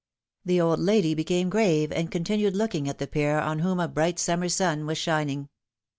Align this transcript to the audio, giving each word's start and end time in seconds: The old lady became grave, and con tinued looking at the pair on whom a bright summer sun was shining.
The 0.43 0.59
old 0.59 0.79
lady 0.79 1.13
became 1.13 1.51
grave, 1.51 1.91
and 1.91 2.11
con 2.11 2.23
tinued 2.23 2.55
looking 2.55 2.89
at 2.89 2.97
the 2.97 3.05
pair 3.05 3.39
on 3.39 3.59
whom 3.59 3.79
a 3.79 3.87
bright 3.87 4.17
summer 4.17 4.49
sun 4.49 4.87
was 4.87 4.97
shining. 4.97 5.47